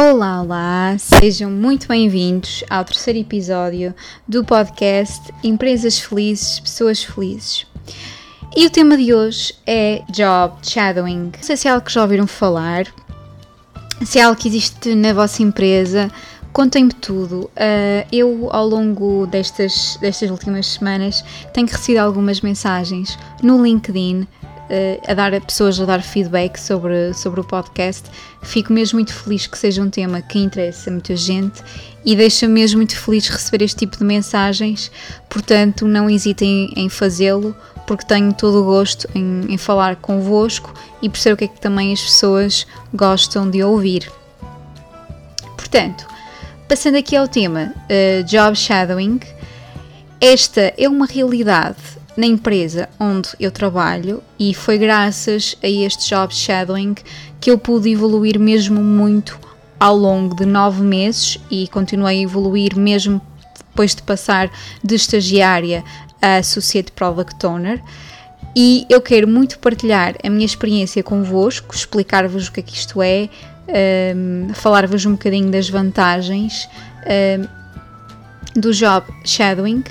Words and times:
Olá, 0.00 0.42
olá! 0.42 0.96
Sejam 0.96 1.50
muito 1.50 1.88
bem-vindos 1.88 2.62
ao 2.70 2.84
terceiro 2.84 3.18
episódio 3.18 3.92
do 4.28 4.44
podcast 4.44 5.34
Empresas 5.42 5.98
Felizes, 5.98 6.60
Pessoas 6.60 7.02
Felizes. 7.02 7.66
E 8.56 8.64
o 8.64 8.70
tema 8.70 8.96
de 8.96 9.12
hoje 9.12 9.52
é 9.66 10.04
Job 10.08 10.54
Shadowing. 10.62 11.32
Não 11.34 11.42
sei 11.42 11.56
se 11.56 11.66
é 11.66 11.72
algo 11.72 11.84
que 11.84 11.92
já 11.92 12.02
ouviram 12.02 12.28
falar, 12.28 12.86
se 14.04 14.20
é 14.20 14.22
algo 14.22 14.40
que 14.40 14.46
existe 14.46 14.94
na 14.94 15.12
vossa 15.12 15.42
empresa, 15.42 16.08
contem-me 16.52 16.92
tudo. 16.92 17.50
Uh, 17.56 18.06
eu, 18.12 18.48
ao 18.52 18.68
longo 18.68 19.26
destas, 19.26 19.98
destas 20.00 20.30
últimas 20.30 20.68
semanas, 20.68 21.24
tenho 21.52 21.66
recebido 21.66 21.98
algumas 21.98 22.40
mensagens 22.40 23.18
no 23.42 23.60
LinkedIn 23.60 24.28
a 25.06 25.14
dar 25.14 25.34
a 25.34 25.40
pessoas 25.40 25.80
a 25.80 25.84
dar 25.84 26.02
feedback 26.02 26.58
sobre, 26.58 27.12
sobre 27.14 27.40
o 27.40 27.44
podcast. 27.44 28.10
Fico 28.42 28.72
mesmo 28.72 28.96
muito 28.96 29.12
feliz 29.12 29.46
que 29.46 29.58
seja 29.58 29.82
um 29.82 29.90
tema 29.90 30.20
que 30.20 30.38
interessa 30.38 30.90
muita 30.90 31.16
gente 31.16 31.62
e 32.04 32.14
deixa-me 32.14 32.54
mesmo 32.54 32.78
muito 32.78 32.96
feliz 32.96 33.28
receber 33.28 33.64
este 33.64 33.78
tipo 33.78 33.96
de 33.96 34.04
mensagens. 34.04 34.90
Portanto, 35.28 35.86
não 35.86 36.08
hesitem 36.08 36.72
em 36.76 36.88
fazê-lo, 36.88 37.56
porque 37.86 38.06
tenho 38.06 38.32
todo 38.32 38.60
o 38.60 38.64
gosto 38.64 39.08
em, 39.14 39.46
em 39.48 39.58
falar 39.58 39.96
convosco 39.96 40.72
e 41.00 41.08
perceber 41.08 41.34
o 41.34 41.36
que 41.36 41.44
é 41.44 41.48
que 41.48 41.60
também 41.60 41.92
as 41.92 42.02
pessoas 42.02 42.66
gostam 42.92 43.50
de 43.50 43.62
ouvir. 43.62 44.10
Portanto, 45.56 46.06
passando 46.68 46.96
aqui 46.96 47.16
ao 47.16 47.26
tema 47.26 47.72
uh, 47.74 48.24
Job 48.24 48.56
Shadowing, 48.56 49.20
esta 50.20 50.74
é 50.76 50.88
uma 50.88 51.06
realidade 51.06 51.97
na 52.18 52.26
empresa 52.26 52.88
onde 52.98 53.28
eu 53.38 53.48
trabalho 53.48 54.20
e 54.40 54.52
foi 54.52 54.76
graças 54.76 55.56
a 55.62 55.68
este 55.68 56.08
job 56.08 56.34
shadowing 56.34 56.96
que 57.40 57.48
eu 57.48 57.56
pude 57.56 57.88
evoluir 57.90 58.40
mesmo 58.40 58.82
muito 58.82 59.38
ao 59.78 59.96
longo 59.96 60.34
de 60.34 60.44
nove 60.44 60.82
meses 60.82 61.38
e 61.48 61.68
continuei 61.68 62.18
a 62.18 62.22
evoluir 62.22 62.76
mesmo 62.76 63.22
depois 63.68 63.94
de 63.94 64.02
passar 64.02 64.50
de 64.82 64.96
estagiária 64.96 65.84
a 66.20 66.38
Associate 66.38 66.90
Product 66.90 67.46
Owner. 67.46 67.80
E 68.56 68.84
eu 68.90 69.00
quero 69.00 69.28
muito 69.28 69.60
partilhar 69.60 70.16
a 70.24 70.28
minha 70.28 70.44
experiência 70.44 71.00
convosco, 71.04 71.72
explicar-vos 71.72 72.48
o 72.48 72.52
que 72.52 72.58
é 72.58 72.62
que 72.64 72.74
isto 72.74 73.00
é, 73.00 73.28
um, 74.16 74.52
falar-vos 74.54 75.06
um 75.06 75.12
bocadinho 75.12 75.52
das 75.52 75.68
vantagens 75.68 76.68
um, 77.06 78.60
do 78.60 78.72
job 78.72 79.06
shadowing 79.24 79.84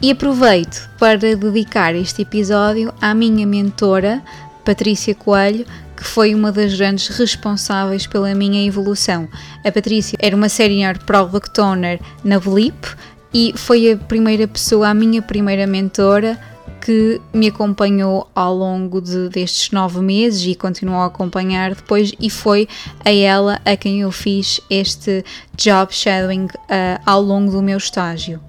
e 0.00 0.10
aproveito 0.10 0.88
para 0.98 1.18
dedicar 1.18 1.94
este 1.94 2.22
episódio 2.22 2.92
à 3.00 3.14
minha 3.14 3.46
mentora, 3.46 4.22
Patrícia 4.64 5.14
Coelho, 5.14 5.64
que 5.96 6.04
foi 6.04 6.34
uma 6.34 6.52
das 6.52 6.74
grandes 6.74 7.08
responsáveis 7.08 8.06
pela 8.06 8.34
minha 8.34 8.66
evolução. 8.66 9.28
A 9.64 9.72
Patrícia 9.72 10.18
era 10.20 10.36
uma 10.36 10.48
senior 10.48 10.98
product 11.04 11.58
owner 11.60 11.98
na 12.22 12.38
Blip 12.38 12.94
e 13.32 13.54
foi 13.56 13.92
a 13.92 13.96
primeira 13.96 14.46
pessoa, 14.46 14.88
a 14.88 14.94
minha 14.94 15.22
primeira 15.22 15.66
mentora, 15.66 16.38
que 16.80 17.20
me 17.32 17.48
acompanhou 17.48 18.30
ao 18.34 18.54
longo 18.54 19.00
de, 19.00 19.28
destes 19.28 19.70
nove 19.72 20.00
meses 20.00 20.46
e 20.46 20.54
continuou 20.54 21.00
a 21.00 21.06
acompanhar 21.06 21.74
depois, 21.74 22.12
e 22.20 22.30
foi 22.30 22.68
a 23.04 23.10
ela 23.10 23.60
a 23.64 23.76
quem 23.76 24.02
eu 24.02 24.12
fiz 24.12 24.60
este 24.70 25.24
job 25.56 25.92
shadowing 25.92 26.44
uh, 26.44 27.00
ao 27.04 27.20
longo 27.20 27.50
do 27.50 27.60
meu 27.60 27.78
estágio. 27.78 28.40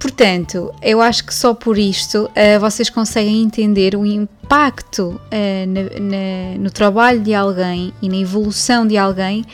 Portanto, 0.00 0.74
eu 0.80 1.02
acho 1.02 1.26
que 1.26 1.34
só 1.34 1.52
por 1.52 1.76
isto 1.76 2.24
uh, 2.24 2.58
vocês 2.58 2.88
conseguem 2.88 3.42
entender 3.42 3.94
o 3.94 4.06
impacto 4.06 5.20
uh, 5.26 5.66
na, 5.68 5.82
na, 6.00 6.58
no 6.58 6.70
trabalho 6.70 7.20
de 7.20 7.34
alguém 7.34 7.92
e 8.00 8.08
na 8.08 8.16
evolução 8.16 8.86
de 8.86 8.96
alguém 8.96 9.44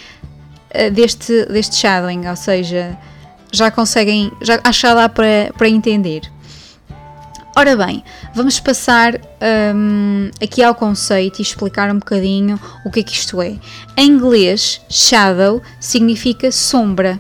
uh, 0.71 0.91
deste, 0.93 1.47
deste 1.47 1.75
shadowing, 1.75 2.29
ou 2.29 2.37
seja, 2.37 2.97
já 3.51 3.73
conseguem, 3.73 4.31
já, 4.41 4.61
acho 4.63 4.81
que 4.81 4.87
já 4.87 4.95
dá 4.95 5.09
para, 5.09 5.53
para 5.59 5.69
entender. 5.69 6.23
Ora 7.57 7.75
bem, 7.75 8.05
vamos 8.33 8.61
passar 8.61 9.15
um, 9.75 10.31
aqui 10.41 10.63
ao 10.63 10.77
conceito 10.77 11.41
e 11.41 11.43
explicar 11.43 11.91
um 11.91 11.99
bocadinho 11.99 12.61
o 12.85 12.91
que 12.91 13.01
é 13.01 13.03
que 13.03 13.13
isto 13.13 13.43
é. 13.43 13.57
Em 13.97 14.11
inglês, 14.11 14.81
shadow 14.89 15.61
significa 15.81 16.53
sombra. 16.53 17.19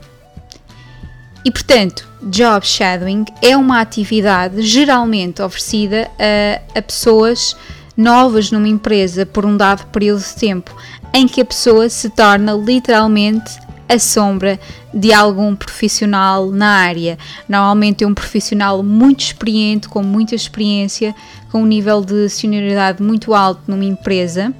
E 1.47 1.51
portanto, 1.53 2.09
job 2.25 2.67
shadowing 2.67 3.25
é 3.41 3.57
uma 3.57 3.81
atividade 3.81 4.62
geralmente 4.62 5.41
oferecida 5.41 6.11
a, 6.19 6.61
a 6.77 6.83
pessoas 6.83 7.57
novas 7.97 8.51
numa 8.51 8.67
empresa 8.67 9.25
por 9.25 9.47
um 9.47 9.56
dado 9.56 9.87
período 9.93 10.19
de 10.19 10.35
tempo, 10.35 10.77
em 11.15 11.29
que 11.29 11.41
a 11.41 11.45
pessoa 11.45 11.89
se 11.89 12.11
torna 12.11 12.53
literalmente 12.53 13.61
a 13.89 13.97
sombra 13.97 14.59
de 14.93 15.12
algum 15.12 15.55
profissional 15.55 16.51
na 16.51 16.81
área. 16.81 17.17
Normalmente 17.49 18.03
é 18.03 18.09
um 18.09 18.15
profissional 18.15 18.83
muito 18.83 19.21
experiente, 19.21 19.89
com 19.89 20.03
muita 20.03 20.35
experiência, 20.35 21.15
com 21.53 21.62
um 21.62 21.67
nível 21.67 22.05
de 22.05 22.29
senioridade 22.29 23.01
muito 23.01 23.33
alto 23.33 23.62
numa 23.69 23.85
empresa 23.85 24.53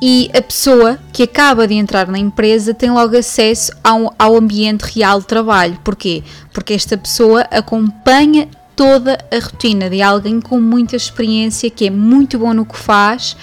e 0.00 0.30
a 0.34 0.42
pessoa 0.42 0.98
que 1.12 1.22
acaba 1.22 1.66
de 1.66 1.74
entrar 1.74 2.06
na 2.08 2.18
empresa 2.18 2.74
tem 2.74 2.90
logo 2.90 3.16
acesso 3.16 3.72
ao, 3.82 4.14
ao 4.18 4.36
ambiente 4.36 4.82
real 4.82 5.20
de 5.20 5.26
trabalho. 5.26 5.78
Porquê? 5.82 6.22
Porque 6.52 6.74
esta 6.74 6.98
pessoa 6.98 7.42
acompanha 7.50 8.48
toda 8.74 9.18
a 9.32 9.38
rotina 9.38 9.88
de 9.88 10.02
alguém 10.02 10.38
com 10.38 10.60
muita 10.60 10.96
experiência, 10.96 11.70
que 11.70 11.86
é 11.86 11.90
muito 11.90 12.38
bom 12.38 12.52
no 12.52 12.66
que 12.66 12.76
faz, 12.76 13.34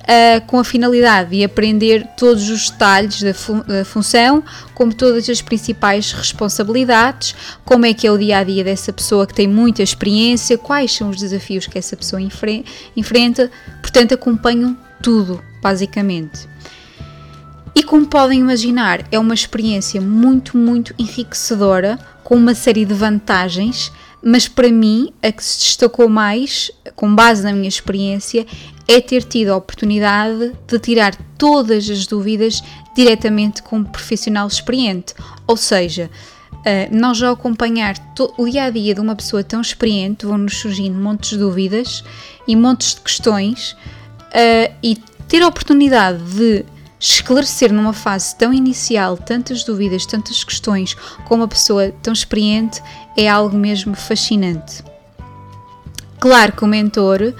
uh, 0.00 0.44
com 0.48 0.58
a 0.58 0.64
finalidade 0.64 1.30
de 1.30 1.44
aprender 1.44 2.04
todos 2.16 2.50
os 2.50 2.70
detalhes 2.70 3.22
da, 3.22 3.30
da, 3.62 3.84
função, 3.84 4.42
como 4.74 4.92
todas 4.92 5.28
as 5.28 5.40
principais 5.40 6.10
responsabilidades, 6.10 7.36
como 7.64 7.86
é 7.86 7.94
que 7.94 8.04
é 8.04 8.10
o 8.10 8.18
dia 8.18 8.38
a 8.38 8.44
dia 8.44 8.64
dessa 8.64 8.92
pessoa 8.92 9.28
que 9.28 9.34
tem 9.34 9.46
muita 9.46 9.80
experiência, 9.80 10.58
quais 10.58 10.92
são 10.92 11.08
os 11.10 11.18
desafios 11.18 11.68
que 11.68 11.78
essa 11.78 11.96
pessoa 11.96 12.20
enfre 12.20 12.64
enfrenta, 12.96 13.48
portanto, 13.80 14.12
acompanham 14.12 14.76
tudo 15.02 15.42
basicamente. 15.62 16.48
E 17.74 17.82
como 17.82 18.06
podem 18.06 18.40
imaginar, 18.40 19.06
é 19.12 19.18
uma 19.18 19.34
experiência 19.34 20.00
muito, 20.00 20.56
muito 20.56 20.94
enriquecedora, 20.98 21.98
com 22.24 22.34
uma 22.34 22.54
série 22.54 22.84
de 22.84 22.94
vantagens, 22.94 23.92
mas 24.22 24.48
para 24.48 24.70
mim 24.70 25.12
a 25.22 25.32
que 25.32 25.42
se 25.42 25.58
destacou 25.58 26.08
mais, 26.08 26.70
com 26.94 27.14
base 27.14 27.42
na 27.42 27.52
minha 27.52 27.68
experiência, 27.68 28.46
é 28.86 29.00
ter 29.00 29.22
tido 29.22 29.50
a 29.50 29.56
oportunidade 29.56 30.52
de 30.66 30.78
tirar 30.78 31.14
todas 31.38 31.88
as 31.88 32.06
dúvidas 32.06 32.62
diretamente 32.94 33.62
com 33.62 33.78
um 33.78 33.84
profissional 33.84 34.46
experiente. 34.46 35.14
Ou 35.46 35.56
seja, 35.56 36.10
Uh, 36.60 36.94
nós 36.94 37.16
já 37.16 37.30
acompanhar 37.30 37.94
o 38.36 38.46
dia 38.46 38.64
a 38.64 38.70
dia 38.70 38.94
de 38.94 39.00
uma 39.00 39.16
pessoa 39.16 39.42
tão 39.42 39.62
experiente, 39.62 40.26
vão-nos 40.26 40.58
surgindo 40.58 40.98
montes 40.98 41.30
de 41.30 41.38
dúvidas 41.38 42.04
e 42.46 42.54
montes 42.54 42.96
de 42.96 43.00
questões, 43.00 43.74
uh, 44.30 44.74
e 44.82 44.96
ter 45.28 45.42
a 45.42 45.48
oportunidade 45.48 46.22
de 46.34 46.64
esclarecer 46.98 47.72
numa 47.72 47.94
fase 47.94 48.36
tão 48.36 48.52
inicial 48.52 49.16
tantas 49.16 49.64
dúvidas, 49.64 50.04
tantas 50.04 50.44
questões 50.44 50.94
com 51.24 51.36
uma 51.36 51.48
pessoa 51.48 51.92
tão 52.02 52.12
experiente 52.12 52.82
é 53.16 53.26
algo 53.26 53.56
mesmo 53.56 53.94
fascinante. 53.94 54.84
Claro 56.18 56.52
que 56.52 56.62
o 56.62 56.66
mentor, 56.66 57.32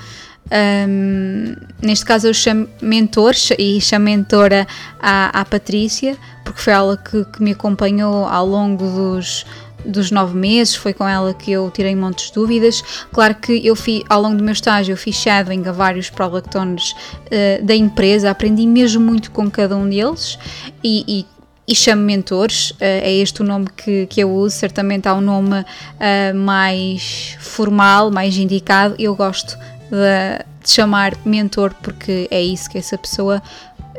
um, 0.89 1.55
neste 1.83 2.07
caso 2.07 2.29
eu 2.29 2.35
chamo 2.35 2.67
mentor 2.81 3.35
e 3.59 3.79
chamo 3.83 4.07
mentora 4.07 4.67
à, 4.99 5.41
à 5.41 5.45
Patrícia, 5.45 6.17
porque 6.43 6.63
foi 6.63 6.73
ela 6.73 6.97
que, 6.97 7.27
que 7.27 7.43
me 7.43 7.53
acompanhou 7.53 8.25
ao 8.25 8.47
longo 8.47 8.85
dos, 8.85 9.45
dos 9.85 10.11
nove 10.11 10.37
meses, 10.37 10.75
foi 10.75 10.93
com 10.93 11.07
ela 11.07 11.33
que 11.35 11.51
eu 11.51 11.71
tirei 11.71 11.95
montes 11.95 12.27
de 12.27 12.35
dúvidas. 12.35 12.83
Claro 13.13 13.35
que 13.35 13.67
eu 13.67 13.75
fiz, 13.77 14.03
ao 14.09 14.21
longo 14.21 14.37
do 14.37 14.45
meu 14.45 14.53
estágio, 14.53 14.93
eu 14.93 14.97
fiz 14.97 15.17
shadowing 15.17 15.67
a 15.67 15.73
vários 15.73 16.11
product 16.11 16.57
owners 16.57 16.93
uh, 16.93 17.65
da 17.65 17.75
empresa, 17.75 18.31
aprendi 18.31 18.67
mesmo 18.67 19.01
muito 19.01 19.31
com 19.31 19.51
cada 19.51 19.77
um 19.77 19.89
deles 19.89 20.39
e, 20.83 21.05
e 21.07 21.27
e 21.71 21.75
chamo 21.75 22.03
mentores, 22.03 22.73
uh, 22.73 22.77
é 22.81 23.13
este 23.13 23.43
o 23.43 23.45
nome 23.45 23.69
que, 23.77 24.05
que 24.07 24.21
eu 24.21 24.29
uso, 24.29 24.57
certamente 24.57 25.07
há 25.07 25.15
um 25.15 25.21
nome 25.21 25.61
uh, 25.61 26.35
mais 26.35 27.37
formal, 27.39 28.11
mais 28.11 28.37
indicado, 28.37 28.97
eu 28.99 29.15
gosto 29.15 29.57
de, 29.89 30.45
de, 30.65 30.69
chamar 30.69 31.17
mentor 31.25 31.73
porque 31.81 32.27
é 32.29 32.43
isso 32.43 32.69
que 32.69 32.77
essa 32.77 32.99
pessoa 32.99 33.41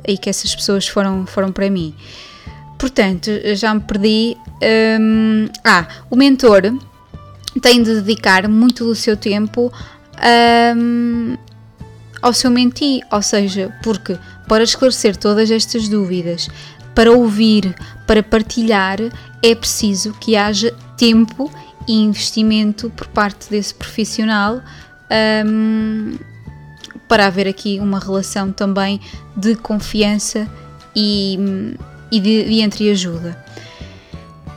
e 0.06 0.18
que 0.18 0.30
essas 0.30 0.54
pessoas 0.54 0.86
foram, 0.86 1.26
foram 1.26 1.50
para 1.50 1.70
mim. 1.70 1.96
Portanto, 2.82 3.30
já 3.54 3.76
me 3.76 3.80
perdi. 3.82 4.36
Um, 5.00 5.48
ah, 5.64 5.88
o 6.10 6.16
mentor 6.16 6.64
tem 7.62 7.84
de 7.84 8.02
dedicar 8.02 8.48
muito 8.48 8.84
do 8.84 8.96
seu 8.96 9.16
tempo 9.16 9.72
um, 10.76 11.38
ao 12.24 12.34
seu 12.34 12.50
menti, 12.50 13.00
ou 13.12 13.22
seja, 13.22 13.72
porque 13.84 14.18
para 14.48 14.64
esclarecer 14.64 15.16
todas 15.16 15.52
estas 15.52 15.88
dúvidas, 15.88 16.50
para 16.96 17.12
ouvir, 17.12 17.76
para 18.08 18.24
partilhar, 18.24 18.98
é 19.44 19.54
preciso 19.54 20.14
que 20.14 20.36
haja 20.36 20.74
tempo 20.98 21.52
e 21.88 22.02
investimento 22.02 22.90
por 22.90 23.06
parte 23.10 23.48
desse 23.48 23.76
profissional 23.76 24.60
um, 25.46 26.18
para 27.08 27.28
haver 27.28 27.48
aqui 27.48 27.80
uma 27.80 28.00
relação 28.00 28.52
também 28.52 29.00
de 29.38 29.56
confiança 29.56 30.50
e 30.96 31.38
e 32.12 32.20
de, 32.20 32.44
de 32.44 32.62
entreajuda. 32.62 33.38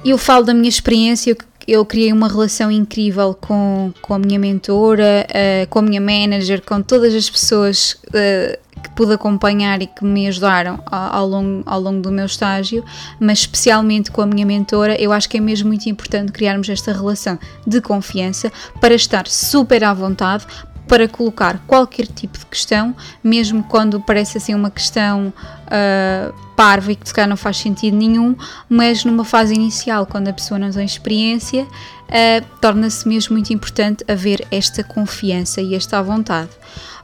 Eu 0.04 0.18
falo 0.18 0.44
da 0.44 0.52
minha 0.52 0.68
experiência, 0.68 1.36
eu 1.66 1.84
criei 1.84 2.12
uma 2.12 2.28
relação 2.28 2.70
incrível 2.70 3.34
com, 3.34 3.92
com 4.02 4.14
a 4.14 4.18
minha 4.18 4.38
mentora, 4.38 5.26
uh, 5.28 5.68
com 5.68 5.78
a 5.78 5.82
minha 5.82 6.00
manager, 6.00 6.62
com 6.62 6.82
todas 6.82 7.14
as 7.14 7.30
pessoas 7.30 7.96
uh, 8.08 8.58
que 8.82 8.90
pude 8.90 9.14
acompanhar 9.14 9.80
e 9.80 9.86
que 9.86 10.04
me 10.04 10.26
ajudaram 10.26 10.78
ao, 10.86 11.14
ao, 11.14 11.26
longo, 11.26 11.62
ao 11.64 11.80
longo 11.80 12.02
do 12.02 12.12
meu 12.12 12.26
estágio, 12.26 12.84
mas 13.18 13.40
especialmente 13.40 14.10
com 14.10 14.20
a 14.20 14.26
minha 14.26 14.44
mentora, 14.44 15.00
eu 15.00 15.10
acho 15.10 15.28
que 15.28 15.38
é 15.38 15.40
mesmo 15.40 15.68
muito 15.68 15.88
importante 15.88 16.32
criarmos 16.32 16.68
esta 16.68 16.92
relação 16.92 17.38
de 17.66 17.80
confiança 17.80 18.52
para 18.80 18.94
estar 18.94 19.26
super 19.26 19.82
à 19.84 19.94
vontade, 19.94 20.46
para 20.86 21.08
colocar 21.08 21.62
qualquer 21.66 22.06
tipo 22.06 22.38
de 22.38 22.46
questão, 22.46 22.94
mesmo 23.22 23.64
quando 23.64 24.00
parece 24.00 24.38
assim 24.38 24.54
uma 24.54 24.70
questão 24.70 25.32
uh, 25.66 26.34
parva 26.54 26.92
e 26.92 26.96
que 26.96 27.08
se 27.08 27.14
calhar 27.14 27.28
não 27.28 27.36
faz 27.36 27.56
sentido 27.56 27.96
nenhum, 27.96 28.36
mas 28.68 29.04
numa 29.04 29.24
fase 29.24 29.54
inicial, 29.54 30.06
quando 30.06 30.28
a 30.28 30.32
pessoa 30.32 30.58
não 30.58 30.70
tem 30.70 30.84
experiência, 30.84 31.62
uh, 31.64 32.58
torna-se 32.60 33.08
mesmo 33.08 33.34
muito 33.34 33.52
importante 33.52 34.04
haver 34.08 34.46
esta 34.50 34.84
confiança 34.84 35.60
e 35.60 35.74
esta 35.74 36.02
vontade. 36.02 36.50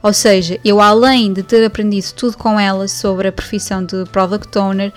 Ou 0.03 0.11
seja, 0.13 0.59
eu 0.65 0.81
além 0.81 1.31
de 1.31 1.43
ter 1.43 1.63
aprendido 1.63 2.11
tudo 2.13 2.37
com 2.37 2.59
ela 2.59 2.87
sobre 2.87 3.27
a 3.27 3.31
profissão 3.31 3.85
de 3.85 4.03
Product 4.11 4.57
Owner, 4.57 4.91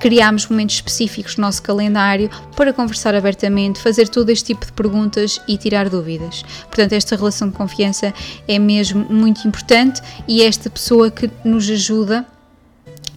criámos 0.00 0.46
momentos 0.46 0.76
específicos 0.76 1.36
no 1.36 1.42
nosso 1.42 1.62
calendário 1.62 2.30
para 2.56 2.72
conversar 2.72 3.14
abertamente, 3.14 3.80
fazer 3.80 4.08
todo 4.08 4.30
este 4.30 4.54
tipo 4.54 4.64
de 4.64 4.72
perguntas 4.72 5.40
e 5.46 5.56
tirar 5.58 5.90
dúvidas. 5.90 6.42
Portanto, 6.66 6.92
esta 6.94 7.16
relação 7.16 7.48
de 7.48 7.54
confiança 7.54 8.14
é 8.46 8.58
mesmo 8.58 9.06
muito 9.10 9.46
importante 9.46 10.00
e 10.26 10.42
é 10.42 10.46
esta 10.46 10.70
pessoa 10.70 11.10
que 11.10 11.30
nos 11.44 11.68
ajuda 11.68 12.26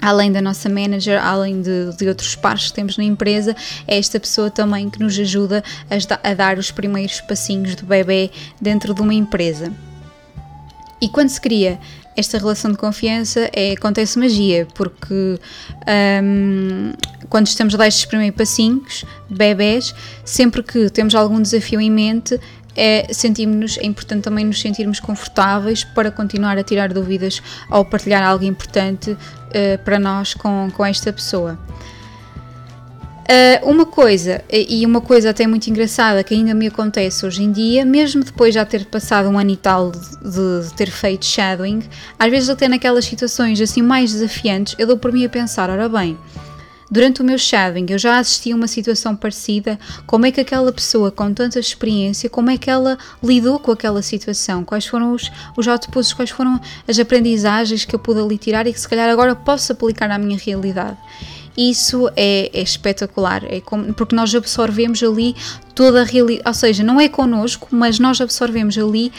além 0.01 0.31
da 0.31 0.42
nossa 0.42 0.68
manager, 0.68 1.24
além 1.24 1.62
de, 1.62 1.95
de, 1.95 2.07
outros 2.07 2.36
pares 2.36 2.69
que 2.69 2.74
temos 2.74 2.98
na 2.98 3.03
empresa, 3.03 3.56
é 3.88 4.00
esta 4.00 4.19
pessoa 4.19 4.50
também 4.50 4.89
que 4.89 5.00
nos 5.00 5.18
ajuda 5.19 5.63
a, 5.89 6.30
a 6.30 6.33
dar 6.33 6.57
os 6.57 6.71
primeiros 6.71 7.21
passinhos 7.21 7.75
do 7.75 7.86
bebê 7.86 8.31
dentro 8.59 8.95
de 8.95 9.01
uma 9.01 9.13
empresa. 9.13 9.71
E 11.01 11.09
quando 11.09 11.30
se 11.30 11.42
cria 11.42 11.80
esta 12.15 12.38
relação 12.38 12.71
de 12.71 12.77
confiança, 12.77 13.50
é, 13.53 13.71
acontece 13.71 14.19
magia, 14.19 14.68
porque 14.75 15.39
um, 16.24 16.94
quando 17.30 17.48
estamos 17.48 17.74
dar 17.75 17.88
estes 17.88 18.06
primeiros 18.06 18.38
passinhos 18.38 19.06
bebés, 19.30 19.95
sempre 20.24 20.62
que 20.62 20.89
temos 20.89 21.15
algum 21.15 21.42
desafio 21.42 21.81
em 21.81 21.89
mente, 21.89 22.39
é, 22.75 23.07
sentimos 23.12 23.77
é 23.77 23.86
importante 23.86 24.24
também 24.24 24.45
nos 24.45 24.62
sentirmos 24.62 25.00
confortáveis 25.00 25.83
para 25.83 26.12
continuar 26.12 26.57
a 26.57 26.63
tirar 26.63 26.94
dúvidas 26.94 27.42
ou 27.69 27.83
partilhar 27.83 28.24
algo 28.24 28.45
importante 28.45 29.12
uh, 29.12 29.18
para 29.83 30.00
nós 30.00 30.33
com, 30.33 30.69
com 30.71 30.86
esta 30.86 31.12
pessoa. 31.12 31.59
Uh, 33.31 33.66
uma 33.66 33.86
coisa, 33.86 34.44
e 34.51 34.86
uma 34.86 35.00
coisa 35.00 35.30
até 35.30 35.48
muito 35.48 35.66
engraçada 35.69 36.22
que 36.22 36.33
ainda 36.33 36.54
me 36.54 36.68
acontece 36.68 37.25
hoje 37.25 37.42
em 37.42 37.50
dia, 37.50 37.86
mesmo 37.86 38.25
depois 38.25 38.51
de 38.51 38.56
já 38.56 38.66
ter 38.66 38.86
passado 38.88 39.30
um 39.30 39.39
ano 39.39 39.51
e 39.51 39.56
tal 39.56 39.89
de, 39.89 40.00
de, 40.00 40.74
ter 40.74 40.92
feito 40.92 41.25
shadowing, 41.25 41.81
às 42.19 42.30
vezes 42.30 42.50
até 42.50 42.68
naquelas 42.68 43.06
situações 43.06 43.62
assim 43.62 43.81
mais 43.81 44.12
desafiantes, 44.12 44.75
eu 44.78 44.86
dou 44.86 44.98
por 44.98 45.13
mim 45.13 45.24
a 45.24 45.30
pensar, 45.30 45.69
ora 45.69 45.88
bem, 45.88 46.18
durante 46.92 47.22
o 47.22 47.24
meu 47.24 47.38
shadowing 47.38 47.86
eu 47.92 47.98
já 47.98 48.18
assisti 48.18 48.51
a 48.51 48.56
uma 48.56 48.68
situação 48.68 49.16
parecida, 49.16 49.80
como 50.06 50.25
é 50.25 50.31
que 50.31 50.42
aquela 50.42 50.74
pessoa 50.74 51.10
com 51.10 51.34
tanta 51.34 51.57
experiência, 51.57 52.30
como 52.30 52.50
é 52.50 52.57
que 52.57 52.69
ela 52.69 52.98
lidou 53.24 53.60
com 53.60 53.72
aquela 53.72 54.01
situação, 54.01 54.66
quais 54.66 54.86
foram 54.86 55.13
os, 55.13 55.31
os 55.56 55.68
outputs, 55.69 56.12
quais 56.12 56.31
foram 56.31 56.60
as 56.86 57.00
aprendizagens 57.00 57.86
que 57.86 57.95
eu 57.95 58.00
pude 58.00 58.19
ali 58.19 58.38
tirar 58.38 58.68
e 58.68 58.74
que 58.74 58.80
se 58.81 58.89
calhar 58.89 59.10
agora 59.10 59.34
posso 59.38 59.72
aplicar 59.72 60.12
à 60.12 60.18
minha 60.18 60.38
realidade 60.38 60.98
isso 61.57 62.09
é, 62.15 62.50
é 62.53 62.62
espetacular, 62.62 63.44
é 63.44 63.59
como, 63.59 63.94
porque 63.94 64.15
nós 64.15 64.33
absorvemos 64.33 65.03
ali 65.03 65.36
toda 65.75 66.01
a 66.01 66.03
realidade, 66.06 66.48
ou 66.48 66.53
seja, 66.53 66.83
não 66.83 67.00
é 67.00 67.09
connosco, 67.09 67.68
mas 67.71 68.00
nós 68.00 68.21
absorvemos 68.21 68.77
ali 68.77 69.12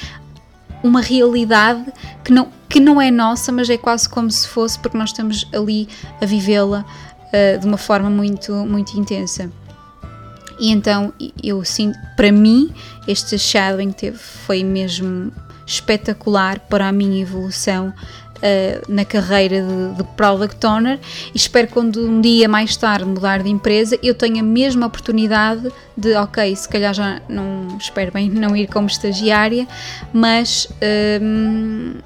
uma 0.83 1.01
realidade 1.01 1.85
que 2.25 2.33
não, 2.33 2.49
que 2.69 2.81
não 2.81 3.01
é 3.01 3.11
nossa, 3.11 3.53
mas 3.53 3.69
é 3.71 3.77
quase 3.77 4.09
como 4.09 4.31
se 4.31 4.49
fosse, 4.49 4.79
porque 4.79 4.97
nós 4.97 5.11
estamos 5.11 5.47
ali 5.53 5.89
a 6.21 6.27
vivê-la 6.27 6.85
uh, 6.85 7.59
de 7.61 7.67
uma 7.67 7.79
forma 7.79 8.11
muito, 8.11 8.53
muito 8.53 8.99
intensa. 8.99 9.51
E 10.59 10.71
então 10.71 11.13
eu 11.43 11.65
sinto, 11.65 11.99
para 12.17 12.31
mim, 12.31 12.73
este 13.07 13.39
shadowing 13.39 13.93
teve, 13.93 14.19
foi 14.19 14.63
mesmo 14.63 15.33
espetacular 15.67 16.61
para 16.61 16.89
a 16.89 16.93
minha 16.93 17.23
evolução 17.23 17.93
uh, 18.43 18.93
na 18.93 19.05
carreira 19.05 19.63
de, 19.63 19.97
de 19.97 20.05
Product 20.17 20.67
Owner 20.67 20.99
e 21.35 21.37
espero 21.37 21.69
quando 21.69 22.07
um 22.07 22.21
dia 22.21 22.49
mais 22.49 22.77
tarde 22.77 23.05
mudar 23.05 23.43
de 23.43 23.49
empresa 23.49 23.99
eu 24.03 24.15
tenha 24.15 24.43
a 24.43 24.45
mesma 24.45 24.87
oportunidade 24.87 25.71
de, 25.97 26.15
ok, 26.15 26.55
se 26.55 26.69
calhar 26.69 26.93
já 26.93 27.21
não, 27.29 27.77
espero 27.79 28.13
bem 28.13 28.29
não 28.31 28.57
ir 28.57 28.67
como 28.67 28.87
estagiária, 28.87 29.67
mas 30.13 30.69
um, 31.21 31.95
ehm, 31.95 32.01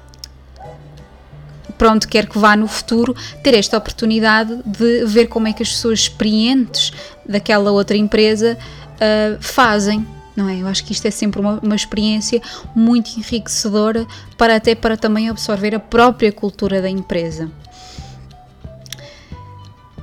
pronto, 1.77 2.07
quero 2.07 2.27
que 2.27 2.37
vá 2.37 2.55
no 2.55 2.67
futuro 2.67 3.15
ter 3.43 3.53
esta 3.53 3.77
oportunidade 3.77 4.61
de 4.65 5.05
ver 5.05 5.27
como 5.27 5.47
é 5.47 5.53
que 5.53 5.63
as 5.63 5.69
pessoas 5.69 5.99
experientes 5.99 6.91
daquela 7.25 7.71
outra 7.71 7.95
empresa 7.95 8.57
uh, 8.95 9.37
fazem 9.39 10.05
não 10.37 10.47
é? 10.47 10.61
Eu 10.61 10.67
acho 10.67 10.85
que 10.85 10.93
isto 10.93 11.07
é 11.07 11.11
sempre 11.11 11.41
uma, 11.41 11.59
uma 11.63 11.75
experiência 11.75 12.39
muito 12.75 13.17
enriquecedora 13.17 14.05
para 14.37 14.55
até 14.55 14.75
para 14.75 14.95
também 14.95 15.27
absorver 15.27 15.73
a 15.73 15.79
própria 15.79 16.31
cultura 16.31 16.79
da 16.79 16.89
empresa. 16.89 17.51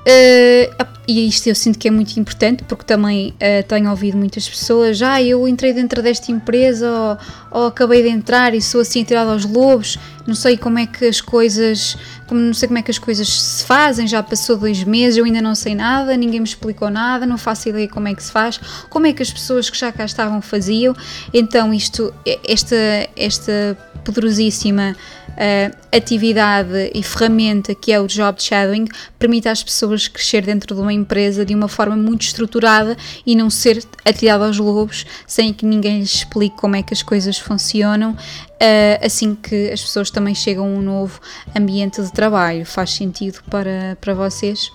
Uh, 0.06 0.94
e 1.08 1.26
isto 1.26 1.46
eu 1.46 1.54
sinto 1.54 1.78
que 1.78 1.88
é 1.88 1.90
muito 1.90 2.14
importante 2.18 2.62
porque 2.64 2.84
também 2.84 3.30
uh, 3.30 3.66
tenho 3.66 3.88
ouvido 3.90 4.18
muitas 4.18 4.46
pessoas 4.46 5.00
ah, 5.00 5.22
eu 5.22 5.48
entrei 5.48 5.72
dentro 5.72 6.02
desta 6.02 6.30
empresa 6.30 6.90
ou, 6.90 7.60
ou, 7.60 7.66
acabei 7.68 8.02
de 8.02 8.08
entrar 8.08 8.54
e 8.54 8.60
sou 8.60 8.82
assim 8.82 9.02
tirada 9.02 9.32
aos 9.32 9.46
lobos 9.46 9.98
não 10.26 10.34
sei 10.34 10.58
como 10.58 10.78
é 10.78 10.86
que 10.86 11.06
as 11.06 11.22
coisas 11.22 11.96
como 12.26 12.40
não 12.40 12.54
sei 12.54 12.68
como 12.68 12.78
é 12.78 12.82
que 12.82 12.90
as 12.90 12.98
coisas 12.98 13.28
se 13.28 13.64
fazem 13.64 14.06
já 14.06 14.22
passou 14.22 14.56
dois 14.56 14.84
meses 14.84 15.16
eu 15.16 15.24
ainda 15.24 15.40
não 15.40 15.54
sei 15.54 15.74
nada 15.74 16.16
ninguém 16.16 16.40
me 16.40 16.46
explicou 16.46 16.90
nada 16.90 17.26
não 17.26 17.38
faço 17.38 17.70
ideia 17.70 17.88
como 17.88 18.08
é 18.08 18.14
que 18.14 18.22
se 18.22 18.30
faz 18.30 18.58
como 18.88 19.06
é 19.06 19.12
que 19.12 19.22
as 19.22 19.30
pessoas 19.30 19.68
que 19.70 19.78
já 19.78 19.90
cá 19.90 20.04
estavam 20.04 20.40
faziam. 20.40 20.94
Então 21.32 21.72
isto 21.72 22.14
esta 22.46 22.76
esta 23.16 23.76
poderosíssima 24.04 24.94
uh, 25.34 25.76
atividade 25.94 26.90
e 26.94 27.02
ferramenta 27.02 27.74
que 27.74 27.92
é 27.92 28.00
o 28.00 28.06
job 28.06 28.42
shadowing 28.42 28.86
permite 29.18 29.48
às 29.48 29.62
pessoas 29.62 30.08
crescer 30.08 30.42
dentro 30.42 30.74
de 30.74 30.80
uma 30.80 30.92
empresa 30.92 31.44
de 31.44 31.54
uma 31.54 31.68
forma 31.68 31.96
muito 31.96 32.22
estruturada 32.22 32.96
e 33.26 33.34
não 33.36 33.50
ser 33.50 33.84
atirado 34.04 34.44
aos 34.44 34.58
lobos 34.58 35.06
sem 35.26 35.52
que 35.52 35.66
ninguém 35.66 36.00
lhes 36.00 36.14
explique 36.14 36.56
como 36.56 36.76
é 36.76 36.82
que 36.82 36.94
as 36.94 37.02
coisas 37.02 37.38
funcionam, 37.38 38.12
uh, 38.12 39.04
assim 39.04 39.34
que 39.34 39.70
as 39.70 39.80
pessoas 39.80 40.10
também 40.10 40.34
chegam 40.34 40.64
a 40.64 40.68
um 40.68 40.82
novo 40.82 41.20
ambiente 41.56 42.02
de 42.02 42.12
trabalho. 42.12 42.64
Faz 42.64 42.90
sentido 42.90 43.40
para, 43.50 43.96
para 44.00 44.14
vocês? 44.14 44.70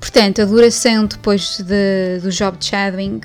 Portanto, 0.00 0.42
a 0.42 0.44
duração 0.44 1.06
depois 1.06 1.58
de, 1.58 2.18
do 2.20 2.30
job 2.30 2.56
shadowing 2.60 3.20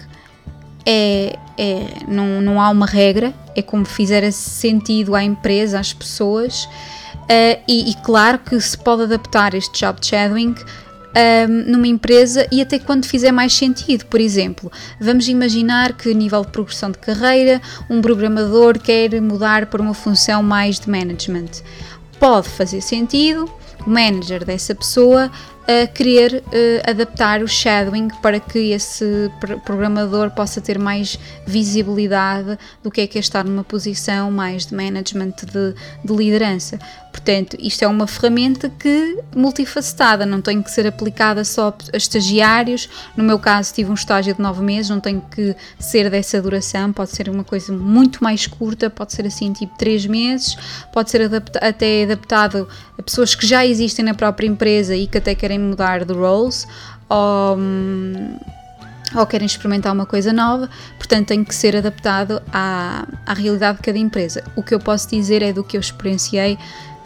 é, 0.85 1.37
é, 1.57 2.05
não, 2.07 2.41
não 2.41 2.61
há 2.61 2.69
uma 2.69 2.85
regra, 2.85 3.33
é 3.55 3.61
como 3.61 3.85
fizer 3.85 4.29
sentido 4.31 5.15
à 5.15 5.23
empresa, 5.23 5.79
às 5.79 5.93
pessoas, 5.93 6.65
uh, 6.65 7.61
e, 7.67 7.91
e, 7.91 7.95
claro 8.03 8.39
que 8.39 8.59
se 8.59 8.77
pode 8.77 9.03
adaptar 9.03 9.53
este 9.53 9.79
job 9.79 9.99
shadowing 10.05 10.55
um, 11.17 11.71
numa 11.71 11.87
empresa 11.87 12.47
e 12.51 12.61
até 12.61 12.77
quando 12.77 13.05
fizer 13.05 13.31
mais 13.31 13.53
sentido. 13.53 14.05
Por 14.05 14.21
exemplo, 14.21 14.71
vamos 14.99 15.27
imaginar 15.27 15.93
que, 15.93 16.13
nível 16.13 16.45
de 16.45 16.51
progressão 16.51 16.91
de 16.91 16.99
carreira, 16.99 17.61
um 17.89 18.01
programador 18.01 18.79
quer 18.79 19.19
mudar 19.21 19.65
para 19.65 19.81
uma 19.81 19.93
função 19.93 20.43
mais 20.43 20.79
de 20.79 20.89
management. 20.89 21.63
Pode 22.19 22.47
fazer 22.49 22.81
sentido 22.81 23.49
o 23.85 23.89
manager 23.89 24.45
dessa 24.45 24.75
pessoa 24.75 25.31
a 25.67 25.85
querer 25.85 26.43
uh, 26.47 26.89
adaptar 26.89 27.43
o 27.43 27.47
shadowing 27.47 28.07
para 28.21 28.39
que 28.39 28.71
esse 28.71 29.29
programador 29.65 30.31
possa 30.31 30.61
ter 30.61 30.79
mais 30.79 31.19
visibilidade 31.45 32.57
do 32.81 32.89
que 32.89 33.01
é 33.01 33.07
que 33.07 33.17
é 33.17 33.21
estar 33.21 33.43
numa 33.43 33.63
posição 33.63 34.31
mais 34.31 34.65
de 34.65 34.73
management 34.73 35.33
de, 35.51 35.75
de 36.05 36.13
liderança. 36.15 36.79
Portanto, 37.17 37.57
isto 37.59 37.83
é 37.83 37.87
uma 37.87 38.05
ferramenta 38.05 38.69
que 38.69 39.17
multifacetada, 39.35 40.25
não 40.25 40.39
tem 40.39 40.61
que 40.61 40.69
ser 40.69 40.85
aplicada 40.85 41.43
só 41.43 41.75
a 41.91 41.97
estagiários. 41.97 42.87
No 43.17 43.23
meu 43.23 43.39
caso, 43.39 43.73
tive 43.73 43.89
um 43.89 43.95
estágio 43.95 44.35
de 44.35 44.41
nove 44.41 44.61
meses, 44.61 44.89
não 44.89 44.99
tem 44.99 45.19
que 45.19 45.55
ser 45.79 46.09
dessa 46.11 46.39
duração, 46.41 46.93
pode 46.93 47.09
ser 47.11 47.27
uma 47.27 47.43
coisa 47.43 47.73
muito 47.73 48.23
mais 48.23 48.45
curta, 48.45 48.89
pode 48.89 49.13
ser 49.13 49.25
assim 49.25 49.51
tipo 49.51 49.75
três 49.77 50.05
meses, 50.05 50.55
pode 50.93 51.09
ser 51.09 51.23
adapta 51.23 51.59
até 51.59 52.03
adaptado 52.03 52.67
a 52.97 53.01
pessoas 53.01 53.33
que 53.33 53.45
já 53.45 53.65
existem 53.65 54.05
na 54.05 54.13
própria 54.13 54.47
empresa 54.47 54.95
e 54.95 55.07
que 55.07 55.17
até 55.17 55.33
querem 55.33 55.56
mudar 55.57 56.05
de 56.05 56.13
roles. 56.13 56.67
Ou, 57.09 57.57
ou 59.15 59.25
querem 59.25 59.45
experimentar 59.45 59.93
uma 59.93 60.05
coisa 60.05 60.33
nova, 60.33 60.69
portanto 60.97 61.27
tem 61.27 61.43
que 61.43 61.55
ser 61.55 61.75
adaptado 61.75 62.41
à, 62.51 63.07
à 63.25 63.33
realidade 63.33 63.77
de 63.77 63.83
cada 63.83 63.97
empresa. 63.97 64.43
O 64.55 64.63
que 64.63 64.73
eu 64.73 64.79
posso 64.79 65.09
dizer 65.09 65.41
é 65.41 65.53
do 65.53 65.63
que 65.63 65.77
eu 65.77 65.81
experienciei 65.81 66.57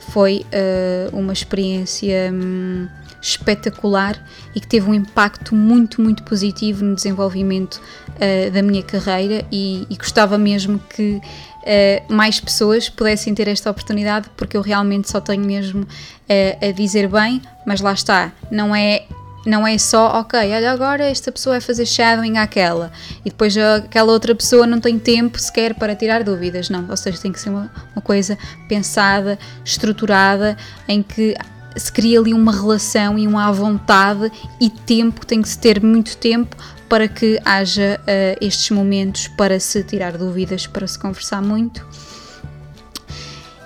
foi 0.09 0.45
uh, 0.47 1.15
uma 1.15 1.31
experiência 1.31 2.31
um, 2.33 2.87
espetacular 3.21 4.19
e 4.55 4.59
que 4.59 4.67
teve 4.67 4.89
um 4.89 4.93
impacto 4.93 5.55
muito, 5.55 6.01
muito 6.01 6.23
positivo 6.23 6.83
no 6.83 6.95
desenvolvimento 6.95 7.75
uh, 7.75 8.51
da 8.51 8.61
minha 8.61 8.81
carreira 8.81 9.45
e, 9.51 9.85
e 9.89 9.95
gostava 9.95 10.37
mesmo 10.37 10.79
que 10.79 11.21
uh, 11.21 12.13
mais 12.13 12.39
pessoas 12.39 12.89
pudessem 12.89 13.33
ter 13.35 13.47
esta 13.47 13.69
oportunidade, 13.69 14.29
porque 14.35 14.57
eu 14.57 14.61
realmente 14.61 15.09
só 15.09 15.21
tenho 15.21 15.45
mesmo 15.45 15.83
uh, 15.83 16.67
a 16.67 16.71
dizer 16.71 17.07
bem, 17.07 17.41
mas 17.65 17.79
lá 17.79 17.93
está, 17.93 18.31
não 18.49 18.75
é 18.75 19.05
não 19.43 19.65
é 19.65 19.75
só, 19.75 20.19
ok, 20.19 20.39
olha 20.39 20.71
agora 20.71 21.03
esta 21.03 21.31
pessoa 21.31 21.55
vai 21.55 21.61
fazer 21.61 21.87
shadowing 21.87 22.37
àquela 22.37 22.91
e 23.25 23.31
depois 23.31 23.57
aquela 23.57 24.11
outra 24.11 24.35
pessoa 24.35 24.67
não 24.67 24.79
tem 24.79 24.99
tempo 24.99 25.39
sequer 25.39 25.73
para 25.73 25.95
tirar 25.95 26.23
dúvidas, 26.23 26.69
não, 26.69 26.87
ou 26.87 26.95
seja, 26.95 27.19
tem 27.19 27.31
que 27.31 27.39
ser 27.39 27.49
uma, 27.49 27.71
uma 27.95 28.03
coisa 28.03 28.37
pensada, 28.67 29.39
estruturada, 29.65 30.55
em 30.87 31.01
que 31.01 31.35
se 31.75 31.91
cria 31.91 32.19
ali 32.19 32.33
uma 32.33 32.51
relação 32.51 33.17
e 33.17 33.27
uma 33.27 33.47
à 33.47 33.51
vontade 33.51 34.31
e 34.59 34.69
tempo, 34.69 35.25
tem 35.25 35.41
que 35.41 35.49
se 35.49 35.57
ter 35.57 35.81
muito 35.81 36.17
tempo 36.17 36.55
para 36.89 37.07
que 37.07 37.39
haja 37.45 37.99
uh, 38.01 38.37
estes 38.45 38.69
momentos 38.71 39.27
para 39.29 39.59
se 39.59 39.81
tirar 39.83 40.17
dúvidas, 40.17 40.67
para 40.67 40.85
se 40.85 40.99
conversar 40.99 41.41
muito. 41.41 41.85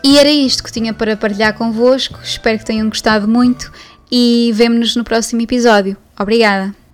E 0.03 0.19
era 0.19 0.29
isto 0.29 0.63
que 0.63 0.71
tinha 0.71 0.93
para 0.93 1.17
partilhar 1.17 1.55
convosco. 1.55 2.19
Espero 2.23 2.59
que 2.59 2.65
tenham 2.65 2.87
gostado 2.87 3.27
muito 3.27 3.71
e 4.11 4.51
vemo-nos 4.53 4.95
no 4.95 5.03
próximo 5.03 5.41
episódio. 5.41 5.97
Obrigada! 6.19 6.84